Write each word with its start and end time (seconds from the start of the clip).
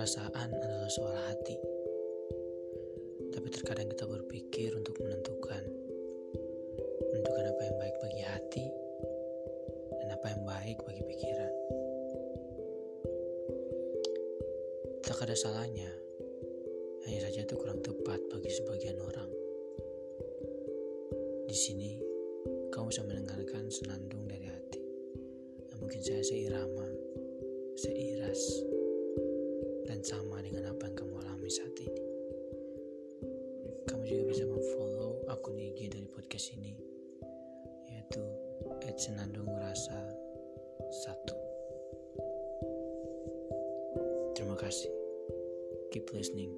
Perasaan 0.00 0.48
adalah 0.48 0.88
suara 0.88 1.20
hati. 1.28 1.60
Tapi 3.36 3.48
terkadang 3.52 3.84
kita 3.92 4.08
berpikir 4.08 4.72
untuk 4.72 4.96
menentukan 4.96 5.60
menentukan 7.12 7.44
apa 7.52 7.62
yang 7.68 7.76
baik 7.76 7.96
bagi 8.00 8.22
hati 8.24 8.66
dan 10.00 10.08
apa 10.16 10.26
yang 10.32 10.42
baik 10.48 10.80
bagi 10.88 11.04
pikiran. 11.04 11.52
Tak 15.04 15.20
ada 15.20 15.36
salahnya, 15.36 15.92
hanya 17.04 17.20
saja 17.28 17.44
itu 17.44 17.60
kurang 17.60 17.84
tepat 17.84 18.24
bagi 18.32 18.48
sebagian 18.56 18.96
orang. 19.04 19.28
Di 21.44 21.56
sini, 21.60 22.00
kamu 22.72 22.88
bisa 22.88 23.04
mendengarkan 23.04 23.68
senandung 23.68 24.24
dari 24.24 24.48
hati. 24.48 24.80
Yang 25.68 25.78
mungkin 25.84 26.00
saya 26.00 26.24
seirama, 26.24 26.88
seiras, 27.76 28.69
juga 34.10 34.26
bisa 34.26 34.42
memfollow 34.42 35.22
akun 35.30 35.54
IG 35.54 35.86
dari 35.86 36.10
podcast 36.10 36.50
ini, 36.58 36.74
yaitu 37.86 38.18
@senandung 38.98 39.46
rasa 39.46 39.94
satu. 41.06 41.38
Terima 44.34 44.58
kasih. 44.58 44.90
Keep 45.94 46.10
listening. 46.10 46.50